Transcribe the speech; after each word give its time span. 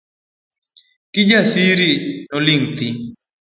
Kijasiri 1.11 1.89
noling 2.29 2.63
thii. 2.77 2.95